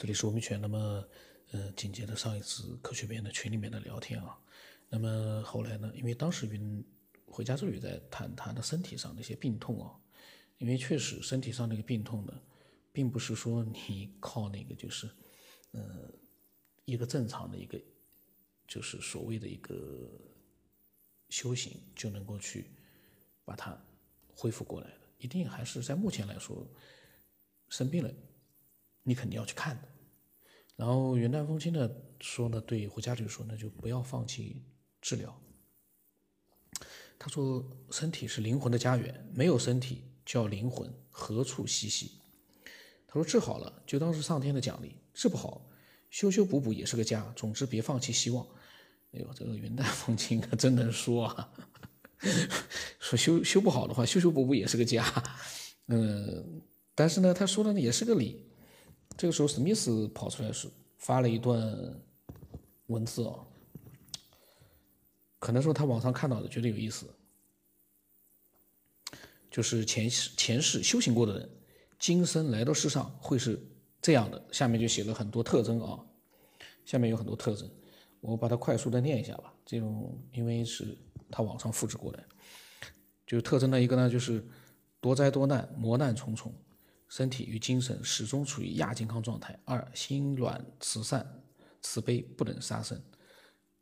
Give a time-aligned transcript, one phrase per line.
[0.00, 0.58] 这里是吴明全。
[0.58, 1.06] 那么，
[1.50, 4.40] 呃，紧接着上一次科学边的群里面的聊天啊，
[4.88, 6.82] 那么后来呢，因为当时云
[7.26, 9.94] 回家之后也在谈他的身体上的一些病痛啊，
[10.56, 12.32] 因为确实身体上那个病痛呢，
[12.92, 15.06] 并不是说你靠那个就是，
[15.72, 16.10] 呃，
[16.86, 17.78] 一个正常的一个，
[18.66, 20.10] 就是所谓的一个
[21.28, 22.70] 修行就能够去
[23.44, 23.78] 把它
[24.34, 26.66] 恢复过来的，一定还是在目前来说
[27.68, 28.10] 生病了。
[29.02, 29.88] 你肯定要去看的，
[30.76, 31.90] 然后元旦风清呢
[32.20, 34.62] 说呢，对胡家就说那就不要放弃
[35.00, 35.34] 治疗。
[37.18, 42.12] 他说身体是灵魂的家园，没有身体叫灵魂何处栖息？
[43.06, 45.68] 他说治好了就当是上天的奖励，治不好
[46.10, 47.30] 修修补补也是个家。
[47.36, 48.46] 总之别放弃希望。
[49.12, 51.52] 哎呦，这个云淡风轻可真能说啊，
[53.00, 55.04] 说修修不好的话，修修补补也是个家。
[55.88, 56.62] 嗯，
[56.94, 58.49] 但是呢，他说的也是个理。
[59.20, 60.66] 这个时候，史密斯跑出来是
[60.96, 61.60] 发了一段
[62.86, 63.34] 文字啊，
[65.38, 67.04] 可能说他网上看到的觉得有意思，
[69.50, 71.50] 就是前世前世修行过的人，
[71.98, 73.62] 今生来到世上会是
[74.00, 74.42] 这样的。
[74.50, 76.00] 下面就写了很多特征啊，
[76.86, 77.70] 下面有很多特征，
[78.22, 79.52] 我把它快速的念一下吧。
[79.66, 80.96] 这种因为是
[81.30, 82.24] 他网上复制过来，
[83.26, 84.42] 就特征的一个呢，就是
[84.98, 86.50] 多灾多难，磨难重重。
[87.10, 89.58] 身体与精神始终处于亚健康状态。
[89.64, 91.42] 二，心软慈善，
[91.82, 93.02] 慈悲不能杀生，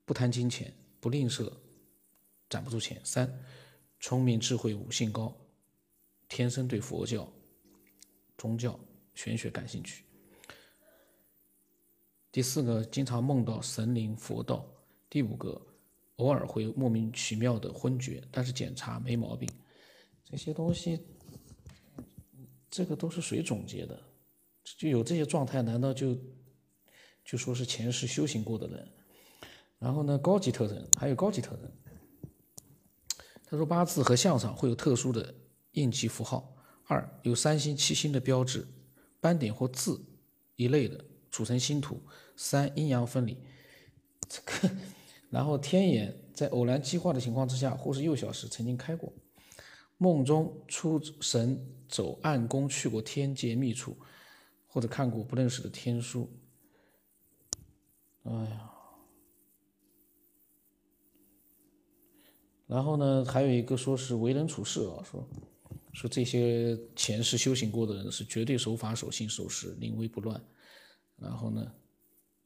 [0.06, 1.52] 不贪金钱，不吝啬，
[2.48, 2.98] 攒不住钱。
[3.04, 3.30] 三，
[4.00, 5.36] 聪明智慧，悟性高，
[6.26, 7.30] 天生对佛教、
[8.38, 8.80] 宗教、
[9.14, 10.04] 玄学感兴趣。
[12.32, 14.66] 第四个，经常梦到神灵佛道。
[15.10, 15.60] 第五个，
[16.16, 19.46] 偶尔会莫名其妙的昏厥，但是检查没毛病。
[20.24, 20.98] 这些东西。
[22.70, 23.98] 这个都是谁总结的？
[24.76, 26.16] 就有这些状态，难道就
[27.24, 28.88] 就说是前世修行过的人？
[29.78, 31.70] 然后呢，高级特征还有高级特征。
[33.46, 35.34] 他说八字和相上会有特殊的
[35.72, 36.54] 印记符号。
[36.84, 38.66] 二有三星七星的标志、
[39.20, 40.02] 斑点或字
[40.56, 42.00] 一类的组成星图。
[42.36, 43.36] 三阴阳分离。
[44.28, 44.70] 这个，
[45.30, 49.12] 然后天眼在偶然激化的情况之下，或是幼小时曾经开过。
[49.98, 53.96] 梦中出神走暗宫，去过天界秘处，
[54.68, 56.30] 或者看过不认识的天书。
[58.22, 58.70] 哎呀，
[62.66, 65.28] 然后呢，还有一个说是为人处事啊，说
[65.92, 70.40] 说这些前世修行过的人是绝对守法、守信、守时、临危不乱。
[71.16, 71.72] 然后呢，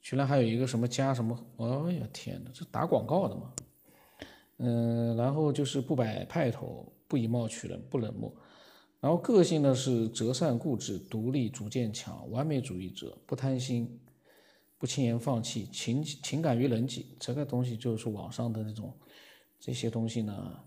[0.01, 3.53] 居然还有一个什么加什么，哎呀天哪，这打广告的嘛。
[4.57, 6.91] 嗯，然后就是不摆派头。
[7.13, 8.35] 不以貌取人，不冷漠，
[8.99, 14.01] 然后个性呢是择善固执、独立、主见强、完美主义者，不贪心，
[14.79, 17.15] 不轻言放弃，情情感于人际。
[17.21, 18.97] 这个东西就是网上的那种
[19.61, 20.59] 这些东西呢，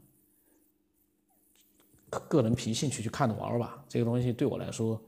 [2.12, 3.84] 个人凭兴趣去看着玩吧。
[3.90, 5.02] 这个东西对我来说，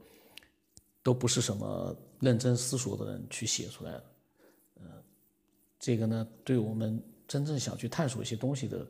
[1.04, 4.04] 都不是什么认真思索的人去写出来的。
[4.80, 4.90] 嗯，
[5.78, 8.84] 这个呢，对我们真正想去探索一些东西的。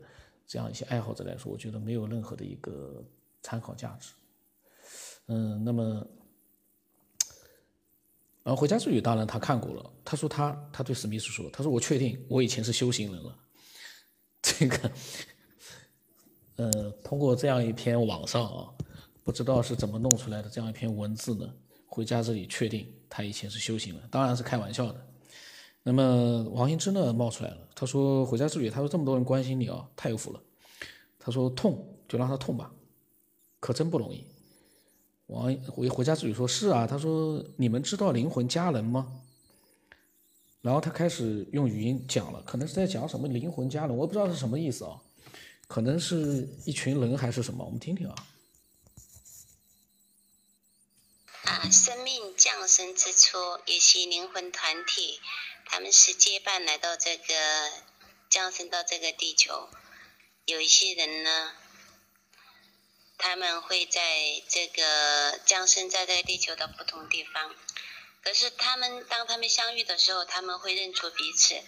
[0.49, 3.05] 这样一些爱好者来说，我觉得没有任何的一个
[3.43, 4.13] 参考价值。
[5.27, 5.83] 嗯，那么，
[8.41, 9.93] 然后回家之旅，当然他看过了。
[10.03, 13.37] 他说他他对史密斯说：“他说我确定我以前是修行人了。
[14.41, 14.91] ”这个，
[16.55, 18.73] 呃，通过这样一篇网上啊，
[19.23, 21.47] 不知道是怎么弄出来的这样一篇文字呢？
[21.85, 25.07] 回家这里确定他以前是修行人，当然是开玩笑的。
[25.91, 30.39] 那么王羲之呢冒出来了，他说回家之旅，他说这么多人关心你啊，太有福了。
[31.17, 32.71] 他说痛就让他痛吧，
[33.59, 34.23] 可真不容易。
[35.25, 39.19] 王回回家之旅说是啊，他说你们知道灵魂家人吗？
[40.61, 45.01] 然后他开始用语音讲了，可能是在讲什么灵魂家人，我不知道是什么意思啊，
[45.67, 48.15] 可能是一群人还是什么，我们听听啊。
[51.45, 55.17] 啊，生命降生之初，也是灵魂团体。
[55.71, 57.71] 他们是结伴来到这个
[58.27, 59.69] 降生到这个地球，
[60.45, 61.55] 有一些人呢，
[63.19, 67.55] 他们会在这个降生在这个地球的不同地方，
[68.23, 71.61] 可是他们当他们相遇的时候，他们会认出彼此，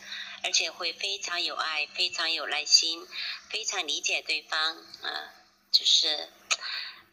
[0.44, 3.08] 而且会非常有爱，非常有耐心，
[3.50, 5.34] 非常理解对方，啊，
[5.72, 6.28] 就是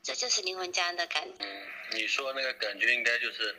[0.03, 1.29] 这就是灵魂家人的感。
[1.39, 3.55] 嗯，你说那个感觉应该就是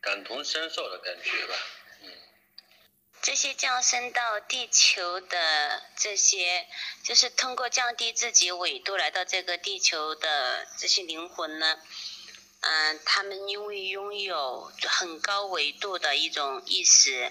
[0.00, 1.54] 感同身受的感觉吧。
[3.22, 6.66] 这些降生到地球的这些，
[7.04, 11.78] 就是通过降低自己纬度来到这个地球的这些灵魂呢，
[12.60, 17.30] 嗯，他们因为拥有很高维度的一种意识，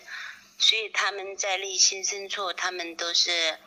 [0.60, 3.58] 所以他们在内心深处，他们都是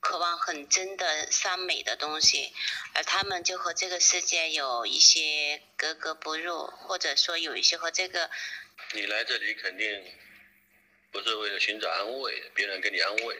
[0.00, 2.54] 渴望很真的善美的东西，
[2.94, 8.30] 而他们就和这个世界有一些格格不入，或者说有一些和这个。
[8.94, 9.86] 你来这里肯定
[11.10, 13.38] 不是为了寻找安慰，别人给你安慰，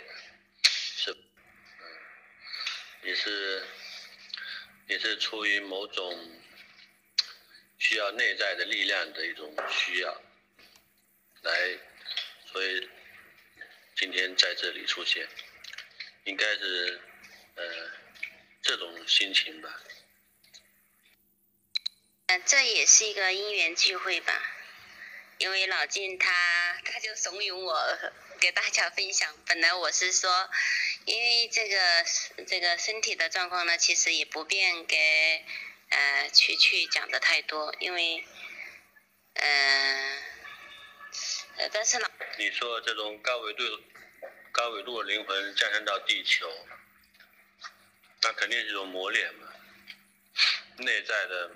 [0.62, 1.86] 是，嗯，
[3.04, 3.66] 也是，
[4.88, 6.36] 也是出于某种。
[7.82, 10.22] 需要内在的力量的一种需要，
[11.40, 11.78] 来，
[12.52, 12.88] 所以
[13.96, 15.26] 今天在这里出现，
[16.24, 17.00] 应该是
[17.54, 17.64] 呃
[18.60, 19.80] 这种心情吧。
[22.26, 24.40] 嗯，这也是一个因缘聚会吧，
[25.38, 26.30] 因为老金他
[26.84, 27.98] 他就怂恿我
[28.40, 29.34] 给大家分享。
[29.46, 30.50] 本来我是说，
[31.04, 32.04] 因为这个
[32.46, 35.44] 这个身体的状况呢，其实也不便给。
[35.92, 38.24] 呃，去去讲的太多，因为，
[39.34, 40.22] 嗯，
[41.56, 43.64] 呃，但是呢，你说这种高维度、
[44.52, 46.48] 高维度的灵魂降生到地球，
[48.22, 49.48] 那肯定是一种磨练嘛。
[50.76, 51.50] 内在的、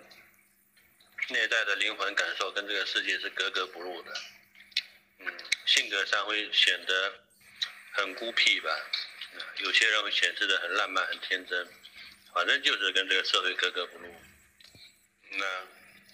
[1.28, 4.20] 内在的灵魂感受跟这个世界是格格不入的，
[5.66, 7.24] 性格上会显得
[7.92, 8.70] 很孤僻吧，
[9.58, 11.68] 有些人会显示的很浪漫、很天真。
[12.32, 14.14] 反正就是跟这个社会格格不入，
[15.30, 15.66] 那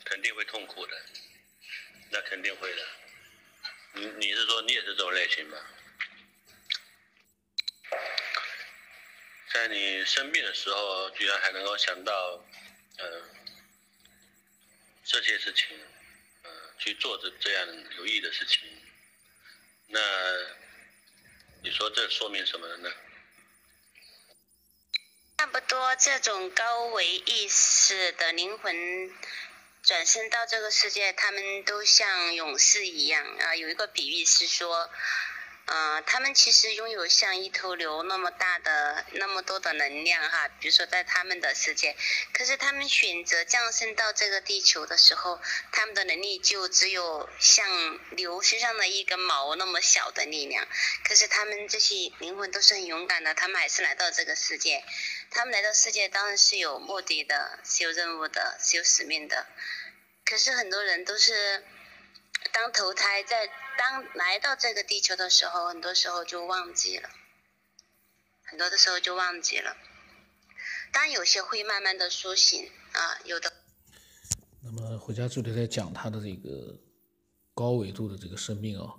[0.04, 1.02] 肯定会痛苦的，
[2.10, 2.86] 那肯定会的。
[3.94, 5.58] 你你是说你也是这种类型吗？
[9.52, 12.44] 在你生病的时候，居然还能够想到，
[12.98, 13.22] 嗯，
[15.04, 15.76] 这些事情，
[16.44, 17.66] 嗯，去做这这样
[17.96, 18.60] 有意义的事情，
[19.92, 20.00] 那
[21.62, 22.90] 你说这说明什么呢？
[25.38, 29.10] 差不多，这种高维意识的灵魂
[29.82, 33.56] 转身到这个世界，他们都像勇士一样啊。
[33.56, 34.90] 有一个比喻是说。
[35.66, 40.48] 嗯，他们其实拥有像一头牛那么大的、那么多的能量哈。
[40.58, 41.96] 比如说在他们的世界，
[42.32, 45.40] 可是他们选择降生到这个地球的时候，
[45.70, 50.66] 他们的能力就只有像牛身上的一根毛那么小的力量。
[51.04, 54.82] 可是他们这些灵魂都是很勇敢的，他们还是来到这个世界。
[55.30, 59.46] 他们来到世界当然是有目的的，是有任务的，是有使命的。
[60.24, 61.64] 可是很多人都是。
[62.52, 63.48] 当投胎在
[63.78, 67.08] 当来到这个地球的时候，很多时候就忘记了，
[68.42, 69.76] 很多的时候就忘记了。
[70.92, 73.52] 当有些会慢慢的苏醒啊，有的。
[74.62, 76.78] 那么回家助理在讲他的这个
[77.54, 78.94] 高维度的这个生命啊，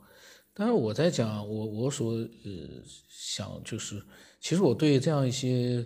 [0.53, 4.01] 当然我在讲我我所呃想就是，
[4.39, 5.85] 其实我对这样一些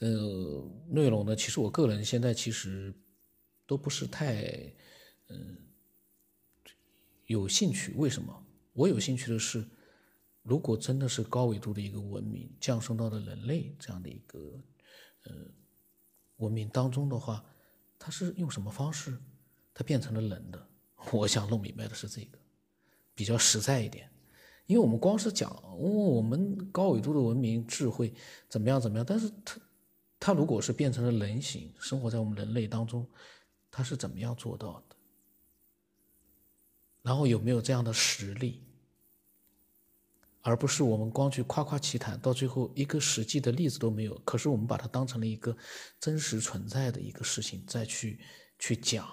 [0.00, 0.08] 呃
[0.90, 2.92] 内容呢，其实我个人现在其实
[3.66, 4.42] 都不是太
[5.28, 5.63] 嗯。
[7.26, 7.92] 有兴趣？
[7.96, 8.46] 为什么？
[8.72, 9.66] 我有兴趣的是，
[10.42, 14.38] 如果真的是高维度的一个文明降生到了人类这样的一个
[15.24, 15.32] 呃
[16.36, 17.44] 文明当中的话，
[17.98, 19.16] 它是用什么方式，
[19.72, 20.66] 它变成了人的？
[21.12, 22.38] 我想弄明白的是这个，
[23.14, 24.10] 比较实在一点。
[24.66, 28.12] 因为我们光是讲，我们高维度的文明智慧
[28.48, 29.60] 怎么样怎么样，但是它
[30.18, 33.06] 它如果是变成了人形，生活在我们人类当中，
[33.70, 34.93] 它是怎么样做到的？
[37.04, 38.62] 然后有没有这样的实力，
[40.40, 44.18] 而不是我们光去夸夸其谈，到最后一个实际的例子都没有。
[44.24, 45.54] 可是我们把它当成了一个
[46.00, 48.18] 真实存在的一个事情再去
[48.58, 49.06] 去讲，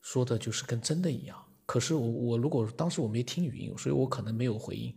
[0.00, 1.36] 说的就是跟真的一样。
[1.66, 4.94] 可是我我如果当时我没听语音，所以我可能没有回应。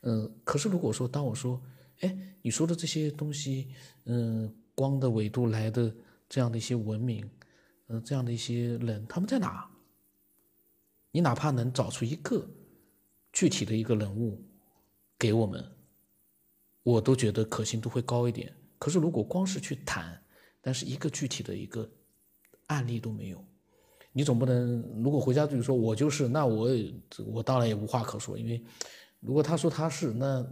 [0.00, 1.62] 嗯，可是如果说当我说，
[2.00, 3.68] 哎，你说的这些东西，
[4.06, 5.94] 嗯，光的纬度来的
[6.28, 7.30] 这样的一些文明，
[7.86, 9.68] 嗯，这样的一些人，他们在哪？
[11.12, 12.44] 你哪怕能找出一个
[13.32, 14.42] 具体的一个人物
[15.18, 15.62] 给我们，
[16.82, 18.52] 我都觉得可信度会高一点。
[18.78, 20.20] 可是如果光是去谈，
[20.62, 21.88] 但是一个具体的一个
[22.68, 23.44] 案例都没有，
[24.10, 26.70] 你总不能如果回家就说我就是，那我
[27.26, 28.64] 我当然也无话可说，因为
[29.20, 30.44] 如果他说他是，那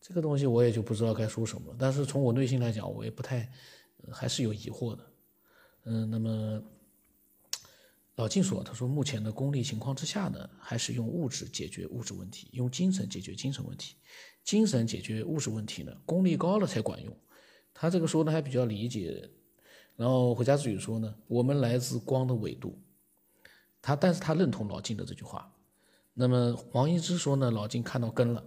[0.00, 1.74] 这个东西我也就不知道该说什么。
[1.78, 3.48] 但是从我内心来讲，我也不太
[4.10, 5.06] 还是有疑惑的。
[5.84, 6.62] 嗯，那么。
[8.18, 13.94] 老金说：“他说，目前的功利情况之下呢，还是用物质解决物质问题，用精神解决精神问题，
[14.42, 17.16] 精神解决物质问题呢，功力高了才管用。
[17.72, 19.30] 他这个说的还比较理解。
[19.94, 22.76] 然后回家之旅说呢，我们来自光的纬度。
[23.80, 25.54] 他，但是他认同老金的这句话。
[26.12, 28.44] 那么王一之说呢，老金看到根了。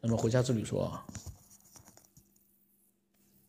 [0.00, 1.06] 那么回家之旅说啊。”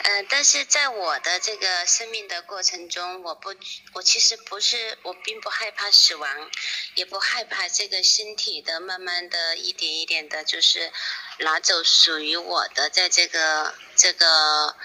[0.06, 3.56] 嗯，但是在我的这个生命的过程中，我不，
[3.94, 6.52] 我其实不是，我并不害怕死亡，
[6.96, 10.92] 也不害怕这个身体的慢慢的一点一点的，就是
[11.40, 14.76] 拿走属于我的在这个这个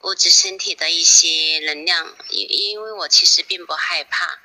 [0.00, 4.40] 物质身体的一些能量，因因为我其实并不害怕，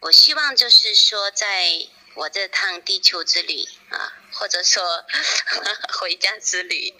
[0.00, 5.04] 我希望就是说，在我这趟地球之旅啊，或者说
[6.00, 6.94] 回家之旅。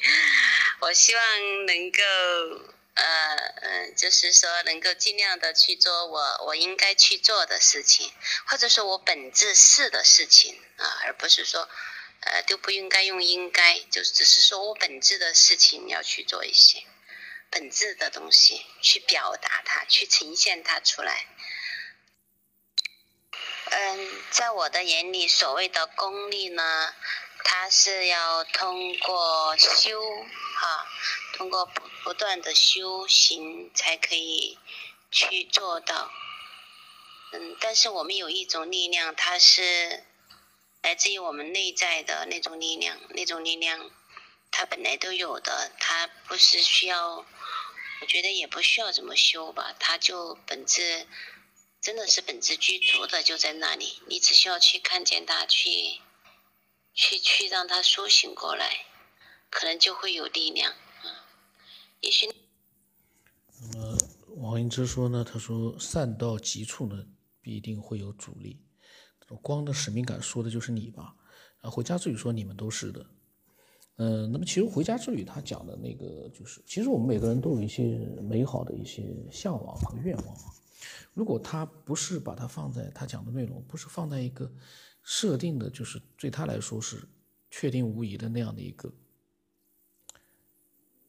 [0.81, 2.03] 我希望能够，
[2.95, 8.13] 呃，嗯，就是说能够尽量的去做我我应该去做的事情，
[8.47, 11.67] 或者说我本质是的事情啊，而不是说，
[12.21, 16.85] 呃，都不应该用应该，就只是说我本质的事情要去做一些
[17.51, 21.27] 本质的东西，去表达它，去呈现它出来。
[23.73, 26.93] 嗯，在我的眼里，所谓的功利呢，
[27.45, 30.01] 它是要通过修。
[30.61, 30.85] 啊，
[31.39, 34.59] 通过不不断的修行才可以
[35.11, 36.11] 去做到。
[37.33, 40.05] 嗯，但是我们有一种力量，它是
[40.83, 43.91] 来自于我们内在的那种力量，那种力量
[44.51, 47.25] 它本来都有的，它不是需要，
[48.03, 51.07] 我觉得也不需要怎么修吧，它就本质
[51.81, 56.01] 真的是本质具足的就在那里，你只需要去看见它，去
[56.93, 58.71] 去去让它苏醒过来。
[59.53, 60.73] 可能就会有力量，
[62.03, 62.29] 也许。
[63.73, 63.99] 那么
[64.37, 65.25] 王英之说呢？
[65.25, 67.05] 他说善到极处呢，
[67.41, 68.61] 必定会有阻力。
[69.43, 71.17] 光的使命感说的就是你吧？
[71.63, 73.05] 啊，回家之旅说你们都是的。
[73.97, 77.83] 嗯，那么其实回家之旅他讲的那个就是，其实我们每个人都有一些
[78.23, 80.37] 美好的一些向往和愿望。
[81.13, 84.49] 如果他不是把它放在他讲的内容，不是放在一个
[85.13, 87.03] 设定的，就是对他来说是
[87.51, 88.95] 确定无疑的那样的一个。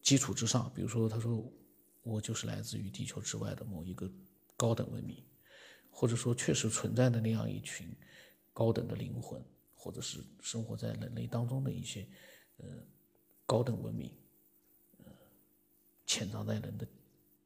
[0.01, 1.53] 基础之上，比如说，他说
[2.01, 4.12] 我就是来自于地球之外的某一个
[4.58, 5.24] 高等文明，
[5.91, 7.96] 或者说确实存在的那样一群
[8.53, 9.39] 高等的灵魂，
[9.75, 12.08] 或者是生活在人类当中的一些
[12.58, 12.84] 呃
[13.46, 14.12] 高等文明，
[15.05, 15.12] 呃
[16.08, 16.88] 潜藏在人的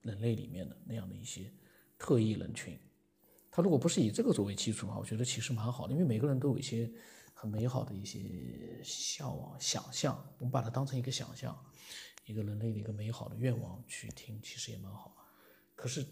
[0.04, 1.52] 人类里面的那样的一些
[1.98, 2.80] 特异人群。
[3.56, 6.92] 他如果不是以这个作为基础的话，我觉得其实蛮好的，因为每个人都有一些
[7.34, 11.58] 很美好的一些向往、想象，我们把它当成一个想象。
[12.26, 15.16] 一个人类的一个美好的愿望去听，其实也蛮好。
[15.74, 16.06] 可是，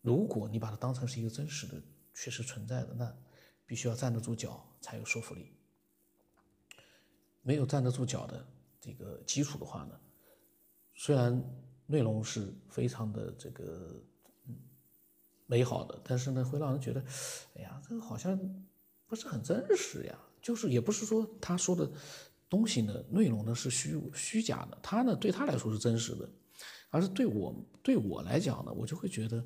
[0.00, 1.82] 如果你把它当成是一个真实的、
[2.14, 3.14] 确实存在的，那
[3.66, 5.52] 必须要站得住脚才有说服力。
[7.42, 8.46] 没有站得住脚的
[8.80, 10.00] 这个基础的话呢，
[10.94, 11.38] 虽然
[11.86, 14.02] 内容是非常的这个
[15.46, 17.04] 美好的，但是呢，会让人觉得，
[17.56, 18.38] 哎呀，这个好像
[19.06, 20.18] 不是很真实呀。
[20.42, 21.90] 就是也不是说他说的。
[22.46, 26.28] 东西呢，内容呢是虚虚假的，他呢对他来说是真实的，
[26.88, 29.44] 而是对我对我来讲呢，我就会觉得，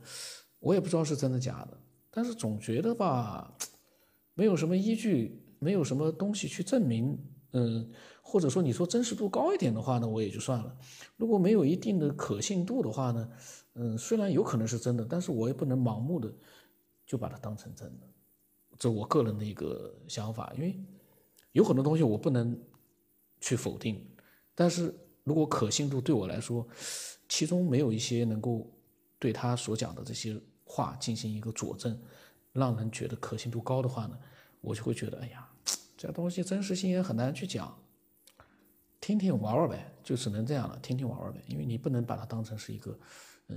[0.58, 3.56] 我也不知道是真的假的，但是总觉得吧，
[4.34, 7.18] 没有什么依据，没有什么东西去证明，
[7.52, 7.90] 嗯，
[8.22, 10.76] 或者说你说真实度高一点的话呢，我也就算了，
[11.16, 13.28] 如果没有一定的可信度的话呢，
[13.74, 16.32] 嗯，虽然有可能是真的，但是我也不能盲目的
[17.06, 18.06] 就把它当成真的，
[18.78, 20.78] 这我个人的一个想法，因为
[21.52, 22.58] 有很多东西我不能。
[23.40, 24.04] 去否定，
[24.52, 26.66] 但是如果可信度对我来说，
[27.28, 28.68] 其中没有一些能够
[29.16, 31.96] 对他所讲的这些话进行一个佐证，
[32.52, 34.18] 让人觉得可信度高的话呢，
[34.60, 35.47] 我就会觉得，哎呀，
[35.98, 37.76] 这东西真实性也很难去讲，
[39.00, 42.96] 听听玩玩呗，就只能这样了，听听玩玩呗，因为你不能把它当成是一个，
[43.48, 43.56] 呃，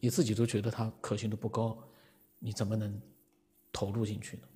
[0.00, 1.78] 你自己都觉得它可信度不高，
[2.38, 2.98] 你怎么能
[3.70, 4.48] 投入进去呢？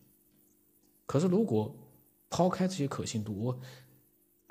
[1.04, 1.76] 可是如果
[2.30, 3.60] 抛开这些可信度，我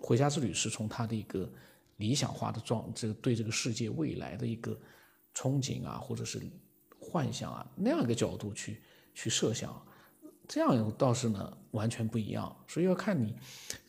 [0.04, 1.52] 回家之旅是从他的一个
[1.96, 4.80] 理想化的状，这个对这个世界未来的一个
[5.34, 6.40] 憧憬啊，或者是
[7.00, 8.84] 幻想啊那样一个角度去
[9.16, 9.84] 去设想，
[10.48, 12.66] 这样倒是呢完全不一样。
[12.68, 13.36] 所以要看你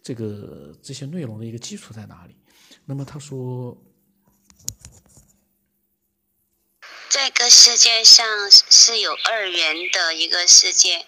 [0.03, 2.37] 这个这些内容的一个基础在哪里。
[2.85, 3.77] 那么他说，
[7.11, 11.07] 这个世界上是有二元的一个世界。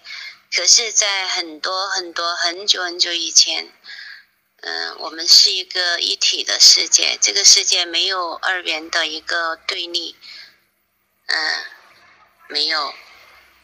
[0.52, 3.72] 可是，在很多很多很久很久以前，
[4.62, 10.16] 嗯，我们是一个一体的世界，这个世界没有二元的一个对立，
[11.26, 11.64] 嗯，
[12.48, 12.92] 没有。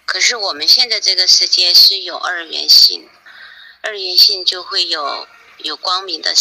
[0.07, 3.11] 可是我们现在这个世界是有二元性，
[3.83, 6.33] 二元性就会有有光明的，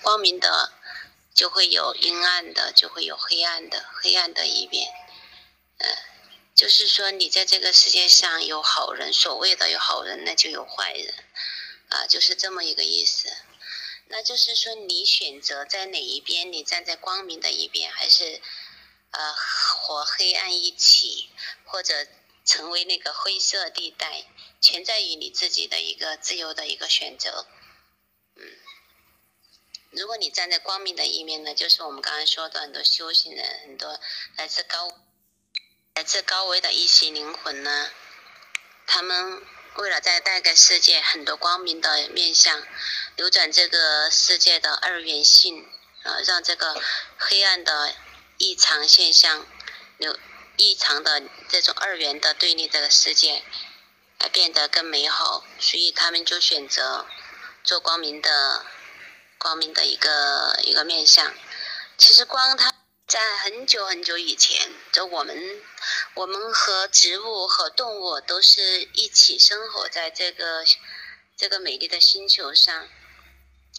[0.00, 0.72] 光明的
[1.32, 4.90] 就会有阴暗的，就会有黑暗的，黑暗的一面，
[5.78, 5.96] 嗯。
[6.54, 11.14] 就是说，你在这个世界上有好人，所谓的有好人，那就有坏人，
[11.88, 13.32] 啊，就是这么一个意思。
[14.08, 18.42] 那就是说你选择在哪一边，你站在光明的一边，还是
[19.12, 21.30] 呃和黑暗一起，
[21.64, 22.06] 或者
[22.44, 24.24] 成为那个灰色地带，
[24.60, 27.46] 全在于你自己的一个自由的一个选择。
[28.36, 28.44] 嗯，
[29.90, 34.00] 如果你站在光明的一面呢，就是我们刚才说的很多修行人，很多
[34.36, 34.92] 来自高
[35.94, 37.90] 来自高维的一些灵魂呢，
[38.86, 39.42] 他们
[39.76, 42.66] 为了在带给世界很多光明的面相，
[43.16, 45.68] 扭转这个世界的二元性，
[46.02, 46.82] 呃，让这个
[47.18, 47.94] 黑暗的
[48.38, 49.46] 异常现象，
[49.98, 50.18] 有
[50.56, 53.42] 异常的这种二元的对立这个世界，
[54.18, 57.06] 来变得更美好，所以他们就选择
[57.64, 58.66] 做光明的。
[59.38, 61.34] 光明的一个一个面相，
[61.98, 62.72] 其实光它
[63.08, 65.60] 在很久很久以前，就我们
[66.14, 70.64] 我们和植物和动物都是一起生活在这个
[71.36, 72.88] 这个美丽的星球上。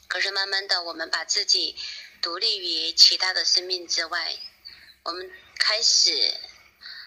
[0.09, 1.77] 可是慢慢的，我们把自己
[2.21, 4.37] 独立于其他的生命之外，
[5.03, 6.33] 我们开始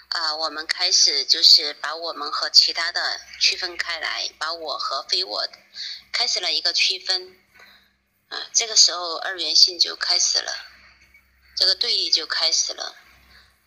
[0.08, 5.48] 啊，我们开始就是把我们和其他的区分开来，把我和非我
[6.12, 7.38] 开始了一个区分。
[8.28, 10.52] 啊，这个时候二元性就开始了，
[11.56, 12.96] 这个对立就开始了，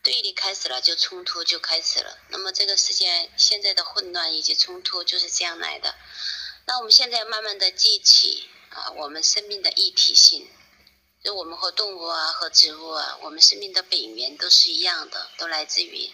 [0.03, 2.17] 对立开始了就冲突就开始了。
[2.29, 5.95] 那么这个世界现在的混乱以及冲突就是这样来的。
[6.65, 10.49] 那我们现在慢慢的记起啊，我们生命的一体性，
[11.23, 16.11] 就我们和动物啊和植物啊，我们生命的本源都是一样的，都来自于。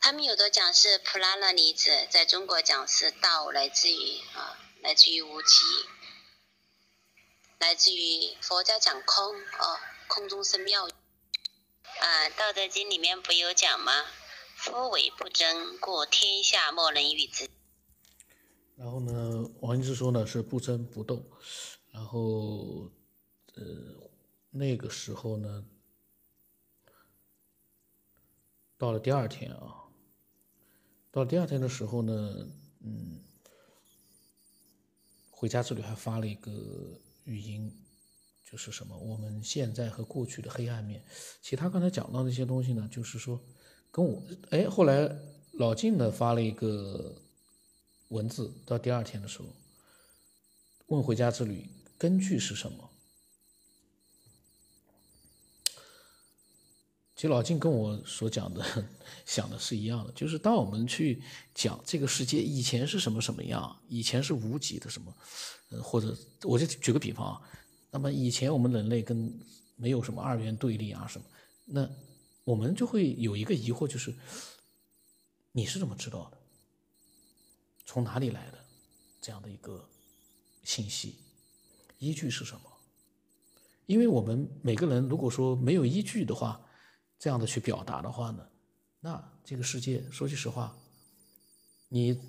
[0.00, 5.48] 他们有的讲是普拉那离子，在中国讲是道，来自于啊，来自于无极。
[7.58, 9.78] 来自于佛家讲空哦，
[10.08, 10.86] 空中生妙。
[10.86, 13.92] 啊，《道德经》里面不有讲吗？
[14.56, 17.48] 夫唯不争，故天下莫能与之。
[18.76, 21.22] 然后呢，王羲之说呢是不争不斗。
[21.92, 22.90] 然后，
[23.54, 23.62] 呃，
[24.48, 25.64] 那个时候呢，
[28.78, 29.79] 到了第二天啊，
[31.10, 32.48] 到第二天的时候呢，
[32.80, 33.20] 嗯，
[35.30, 37.00] 回家之旅还发了一个。
[37.24, 37.70] 语音
[38.44, 38.96] 就是什么？
[38.96, 41.04] 我们现在和过去的黑暗面。
[41.40, 43.40] 其他刚才讲到那些东西呢，就是说，
[43.92, 45.08] 跟我哎，后来
[45.52, 47.14] 老静呢发了一个
[48.08, 49.44] 文字，到第二天的时候
[50.86, 52.89] 问回家之旅根据是什么？
[57.20, 58.64] 其实老静跟我所讲的
[59.26, 61.22] 想的是一样的，就是当我们去
[61.54, 65.14] 讲这个世界以前是什么什么样，以前是无极的什么。
[65.68, 67.42] 呃，或者我就举个比方啊，
[67.90, 69.38] 那么以前我们人类跟
[69.76, 71.26] 没有什么二元对立啊什么，
[71.66, 71.86] 那
[72.42, 74.14] 我们就会有一个疑惑，就是
[75.52, 76.38] 你是怎么知道的？
[77.84, 78.58] 从哪里来的
[79.20, 79.86] 这样的一个
[80.64, 81.16] 信息？
[81.98, 82.62] 依据是什么？
[83.84, 86.58] 因为我们每个人如果说没有依据的话，
[87.20, 88.44] 这样的去表达的话呢，
[88.98, 90.76] 那这个世界说句实话，
[91.88, 92.20] 你。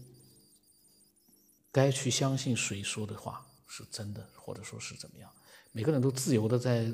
[1.74, 5.34] 该去相信谁说的话是真的，或者说是怎么样？
[5.72, 6.92] 每个人都自由的在，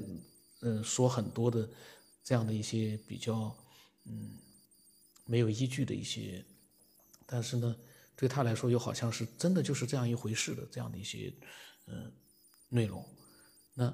[0.62, 1.68] 嗯，说很多的
[2.24, 3.58] 这样的一些比较，
[4.04, 4.38] 嗯，
[5.26, 6.46] 没有依据的一些，
[7.26, 7.76] 但是呢，
[8.16, 11.34] 对他来说又好像是真的就是这样一回事的这样的一些，
[11.88, 12.12] 嗯，
[12.70, 13.04] 内容。
[13.74, 13.92] 那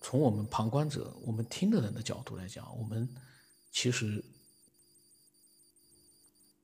[0.00, 3.08] 从我们旁观者、我们听的人的角度来讲，我们
[3.70, 4.24] 其实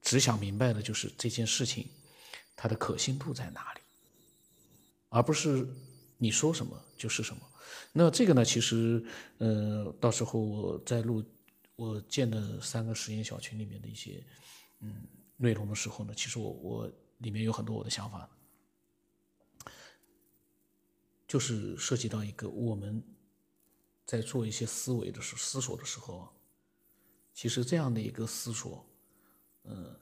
[0.03, 1.89] 只想明白的就是这件事情。
[2.57, 3.81] 它的可信度在哪里？
[5.09, 5.69] 而不是
[6.19, 7.43] 你说什么就是什么。
[7.93, 8.45] 那这个呢？
[8.45, 9.05] 其实，
[9.39, 11.25] 呃，到时候我在录
[11.75, 14.25] 我建的三个实验小群里面的一些
[14.79, 15.03] 嗯
[15.37, 18.31] 内容的时候呢，其实我我里面有很多我的想法，
[21.27, 23.03] 就是涉及到一个我们
[24.05, 26.29] 在做一些思维的时思索的时候，
[27.33, 28.87] 其实这样的一个思索，
[29.65, 29.97] 嗯。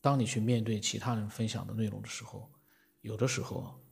[0.00, 2.48] 当你去面对其他人分享的内容的时候，
[3.00, 3.82] 有的时候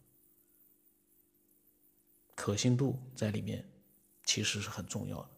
[2.36, 3.68] 可信度在里面
[4.22, 5.30] 其实是很重要的。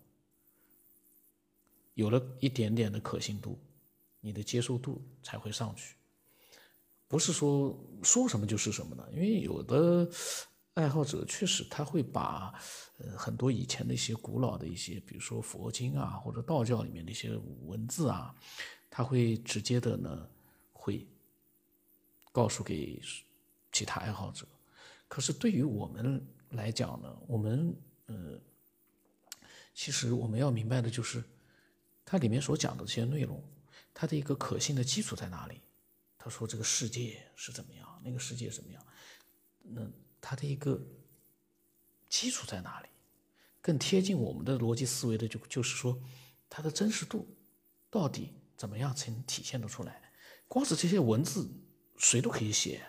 [1.94, 3.58] 有了一点点的可信度，
[4.20, 5.96] 你的接受度才会上去。
[7.08, 10.08] 不是说说什么就是什么的，因为有的
[10.78, 12.54] 爱好者确实他会把
[12.98, 17.36] 呃很多以前的一些古老的一些，比如说佛经啊或者道教里面的一些
[17.66, 18.34] 文字啊，
[18.88, 20.28] 他会直接的呢。
[20.80, 21.06] 会
[22.32, 22.98] 告诉给
[23.72, 24.46] 其他爱好者，
[25.06, 28.40] 可是对于我们来讲呢，我们呃，
[29.74, 31.22] 其实我们要明白的就是，
[32.06, 33.42] 它里面所讲的这些内容，
[33.92, 35.60] 它的一个可信的基础在哪里？
[36.16, 38.82] 他说这个世界是怎么样，那个世界怎么样？
[39.60, 39.82] 那
[40.20, 40.80] 它的一个
[42.08, 42.88] 基础在哪里？
[43.60, 46.00] 更贴近我们的逻辑思维的，就就是说，
[46.48, 47.28] 它的真实度
[47.90, 50.00] 到底怎么样才能体现得出来？
[50.46, 51.50] 光是这些文字，
[51.98, 52.80] 谁都可以写。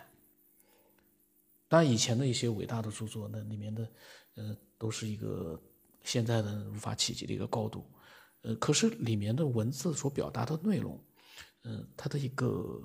[1.68, 3.92] 当然，以前的一些伟大的著作，那里面的，
[4.36, 5.62] 呃，都是一个
[6.04, 7.86] 现在的无法企及的一个高度，
[8.42, 11.04] 呃，可是里面的文字所表达的内容，
[11.64, 12.82] 嗯，它的一个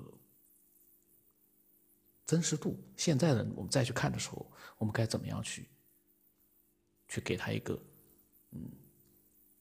[2.25, 5.67] 真实度，现在的我们再去看的时候，我们该怎么样去？
[7.07, 7.79] 去给他一个，
[8.49, 8.67] 嗯，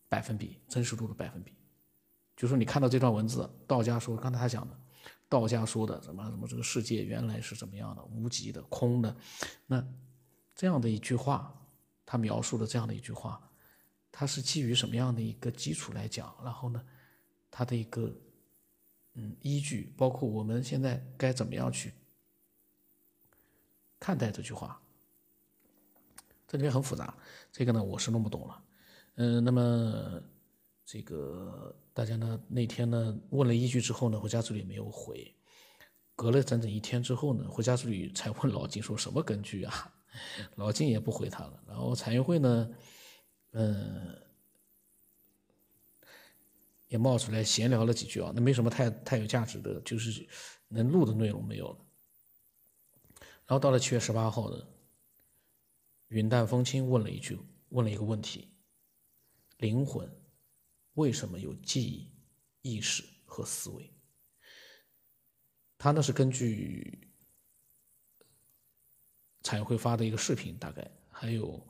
[0.09, 1.53] 百分比真实度的百分比，
[2.35, 4.75] 就说你看到这段文字，道家说，刚才他讲的，
[5.29, 9.15] 道家说的什么什么这个世界原来是怎么样的，无极的、空的，
[9.67, 9.87] 那
[10.55, 11.55] 这样的一句话，
[12.07, 13.47] 他描述的这样的一句话，
[14.11, 16.35] 它是基于什么样的一个基础来讲？
[16.43, 16.83] 然后呢，
[17.51, 18.11] 它的一个
[19.13, 21.93] 嗯依据，包括我们现在该怎么样去
[24.05, 24.79] 看待这句话？
[26.47, 27.17] 这里面很复杂，
[27.51, 28.63] 这个呢我是弄不懂了，
[29.15, 30.21] 嗯，那么
[30.85, 35.35] 这个大家呢那天呢问了一句之后呢，回家之旅没有回，
[36.15, 39.91] 隔了整整一天之后呢，回家之旅才问老金说什么根据啊？
[40.57, 42.71] 老金也不回他了，然后彩云会呢，
[43.53, 44.15] 嗯，
[46.89, 50.29] 也冒出来闲聊了几句啊，那没什么太太有价值的，就是
[50.69, 51.79] 能录的内容没有了，
[53.47, 54.69] 然后到了七月十八号呢。
[56.09, 57.37] 云淡风轻问了一句，
[57.71, 58.55] 问了一个问题：
[59.57, 60.09] 灵魂
[60.93, 62.15] 为什么有记忆、
[62.61, 63.93] 意识和思维？
[65.77, 67.11] 他呢是根据
[69.43, 71.67] 彩会发的一个视频，大概还有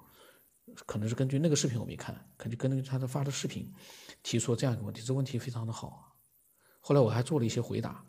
[0.85, 3.73] 可能是根据那个视频我没看，可能根据他的发的视频
[4.23, 5.01] 提出了这样一个问题。
[5.01, 6.19] 这问题非常的好，
[6.81, 8.05] 后来我还做了一些回答，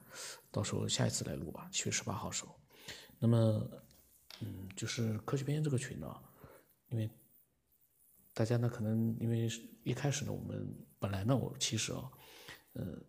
[0.51, 2.59] 到时候下一次来录吧，七月十八号时候。
[3.19, 3.69] 那么。
[4.41, 6.13] 嗯，就是科学边这个群呢，
[6.89, 7.09] 因为
[8.33, 9.49] 大家呢可能因为
[9.81, 12.11] 一开始呢，我们本来呢，我其实啊，
[12.73, 13.01] 呃，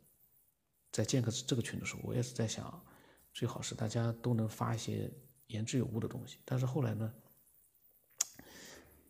[0.92, 2.80] 在建个这个群的时候，我也是在想，
[3.32, 5.10] 最好是大家都能发一些
[5.48, 6.38] 言之有物的东西。
[6.44, 7.12] 但是后来呢，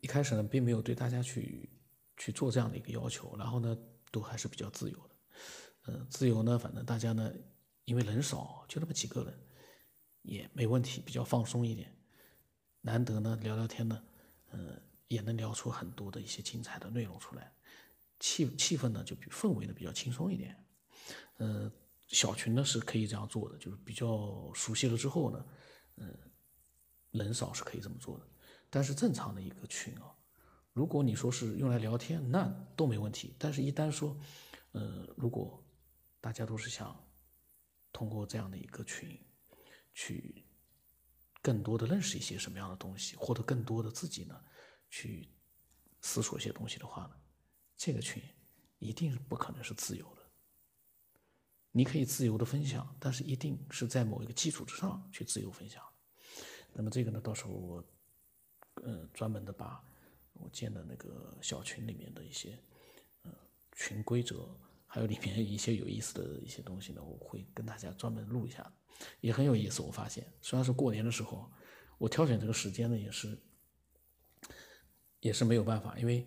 [0.00, 1.68] 一开始呢，并没有对大家去
[2.16, 3.76] 去做这样的一个要求，然后呢，
[4.10, 5.16] 都还是比较自由的。
[5.88, 7.30] 嗯，自由呢，反正大家呢，
[7.84, 9.38] 因为人少，就那么几个人，
[10.26, 11.90] 也没问题，比较放松一点。
[12.80, 14.02] 难得呢，聊聊天呢，
[14.50, 17.52] 嗯，也能聊出很多的一些精彩的内容出来，
[18.20, 20.64] 气气氛呢就比氛围呢比较轻松一点，
[21.38, 21.70] 嗯，
[22.06, 25.46] 小群呢是可以这样做的，就是比较熟悉了之后呢，
[25.96, 26.16] 嗯，
[27.10, 28.26] 人少是可以这么做的，
[28.70, 30.14] 但是正常的一个群啊，
[30.72, 34.16] 如果你说是用来聊天，那都没问题，但是一旦说，
[34.72, 35.60] 呃，如果
[36.20, 37.04] 大家都是想
[37.92, 39.18] 通过这样的一个群
[39.96, 40.44] 去。
[41.42, 44.44] 更多的认识一些什么样的东西，获得更多的自己呢，
[44.90, 45.28] 去
[46.02, 47.12] 思索一些东西的话呢，
[47.76, 48.20] 这个群
[48.80, 50.22] 一定是不可能是自由的。
[51.70, 55.80] 你可以自由的分享，但是一定是在某一个基础之上去自由分享。
[56.72, 57.84] 那么这个呢，到时候我
[58.82, 59.80] 呃专门的把
[60.32, 62.60] 我建的那个小群里面的一些
[63.22, 63.30] 呃
[63.70, 64.58] 群规则，
[64.96, 68.72] 还有里面一些有意思的一些东西呢，我会跟大家专门录一下。
[69.20, 71.52] 也很有意思，我发现，虽然是过年的时候，
[71.98, 73.38] 我挑选这个时间呢，也是，
[75.20, 76.26] 也是没有办法，因为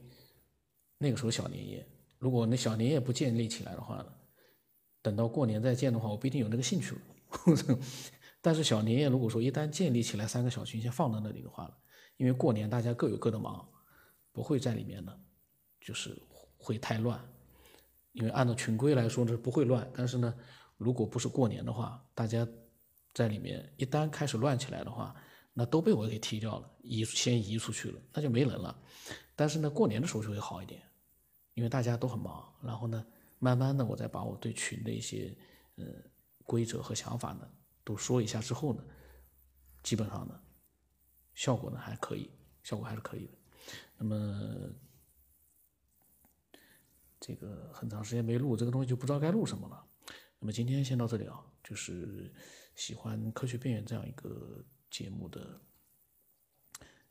[0.99, 1.84] 那个时候小年夜，
[2.19, 4.13] 如果那小年夜不建立起来的话呢，
[5.01, 7.01] 等到过年再建的话，我不一定有那个兴趣了。
[8.39, 11.73] 但是小年夜如果说一旦建立起来三个小群先放在那里的话呢，
[12.17, 13.67] 因为过年大家各有各的忙，
[14.32, 15.19] 不会在里面呢，
[15.82, 16.15] 就是
[16.55, 17.19] 会太乱，
[18.13, 20.34] 因为按照群规来说呢不会乱，但是呢。
[20.80, 22.48] 如果不是过年的话，大家
[23.13, 25.13] 在里面一旦开始乱起来的话，
[25.52, 28.82] 那都被我给踢掉了，移先移出去了，那就没人了。
[29.36, 30.82] 但是呢，过年的时候就会好一点，
[31.54, 32.50] 因为大家都很忙。
[32.63, 33.06] 然后呢，
[33.39, 35.38] 慢慢的我再把我对群的一些
[35.76, 35.84] 呃
[36.45, 37.45] 规则和想法呢
[37.84, 38.82] 都说一下之后呢，
[39.84, 40.41] 基本上呢
[41.36, 42.32] 效果呢还可以，
[42.63, 43.38] 效果还是可以的。
[43.98, 44.15] 那么
[47.19, 49.86] 这个很长时间没录这个东西，就不知道该录什么了。
[50.39, 52.34] 那么今天先到这里啊，就是
[52.75, 55.62] 喜欢《科学边缘》这样一个节目的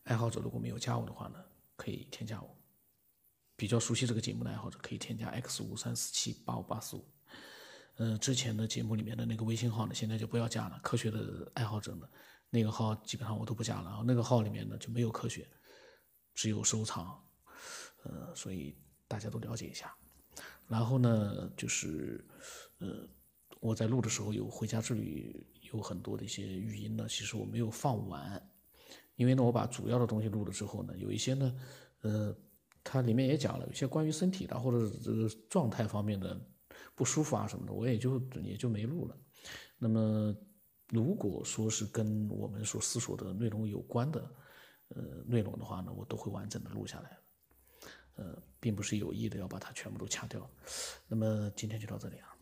[0.04, 1.44] 爱好者，如果没有加我的话呢，
[1.76, 2.56] 可以添加我。
[3.54, 7.04] 比较熟悉这个节目的爱好者可以添加 x 五三四七八五八四五。
[7.96, 10.78] 嗯，之前的节目里面的那个微信号呢，现在就不要加了。
[10.82, 12.08] 科学的爱好者呢，
[12.50, 13.88] 那个号基本上我都不加了。
[13.88, 15.46] 然后那个号里面呢就没有科学，
[16.34, 17.20] 只有收藏。
[18.04, 19.92] 呃，所以大家都了解一下。
[20.68, 22.24] 然后呢，就是
[22.78, 23.08] 呃。
[23.60, 28.40] 我在录的时候有回家之旅，有很多的一些语音呢，其实我没有放完，
[29.16, 31.56] 因为呢，我把主要的东西录了之后呢，有一些呢，
[32.02, 32.32] 呃，
[32.84, 36.40] 它里面也讲了，有些关于身体的或者这个状态方面的
[36.94, 39.18] 不舒服啊什么的，我也就也就没录了。
[39.76, 40.32] 那么，
[40.90, 44.20] 如果说是跟我们所思索的内容有关的，
[44.90, 47.18] 呃，内容的话呢，我都会完整的录下来。
[48.18, 50.48] 呃，并不是有意的要把它全部都掐掉。
[51.08, 52.34] 那么今天就到这里啊。